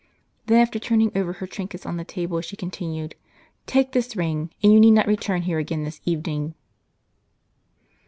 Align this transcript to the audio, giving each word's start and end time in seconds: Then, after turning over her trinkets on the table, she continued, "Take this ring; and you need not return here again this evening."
Then, 0.47 0.59
after 0.59 0.79
turning 0.79 1.15
over 1.15 1.33
her 1.33 1.45
trinkets 1.45 1.85
on 1.85 1.97
the 1.97 2.03
table, 2.03 2.41
she 2.41 2.55
continued, 2.55 3.13
"Take 3.67 3.91
this 3.91 4.15
ring; 4.15 4.49
and 4.63 4.73
you 4.73 4.79
need 4.79 4.93
not 4.97 5.05
return 5.05 5.43
here 5.43 5.59
again 5.59 5.83
this 5.83 6.01
evening." 6.05 6.55